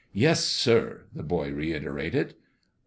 [0.25, 2.33] "Yes, sir I" the boy reiterated.